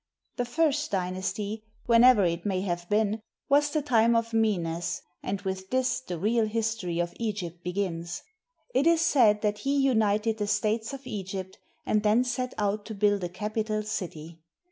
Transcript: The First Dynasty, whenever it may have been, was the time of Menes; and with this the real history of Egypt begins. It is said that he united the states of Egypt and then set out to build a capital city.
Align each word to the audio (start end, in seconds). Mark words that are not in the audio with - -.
The 0.37 0.45
First 0.45 0.89
Dynasty, 0.89 1.63
whenever 1.85 2.25
it 2.25 2.43
may 2.43 2.61
have 2.61 2.89
been, 2.89 3.21
was 3.49 3.69
the 3.69 3.83
time 3.83 4.15
of 4.15 4.33
Menes; 4.33 5.03
and 5.21 5.39
with 5.41 5.69
this 5.69 5.99
the 5.99 6.17
real 6.17 6.47
history 6.47 6.97
of 6.99 7.13
Egypt 7.19 7.63
begins. 7.63 8.23
It 8.73 8.87
is 8.87 9.01
said 9.01 9.43
that 9.43 9.59
he 9.59 9.75
united 9.77 10.39
the 10.39 10.47
states 10.47 10.91
of 10.91 11.05
Egypt 11.05 11.59
and 11.85 12.01
then 12.01 12.23
set 12.23 12.55
out 12.57 12.83
to 12.87 12.95
build 12.95 13.23
a 13.23 13.29
capital 13.29 13.83
city. 13.83 14.41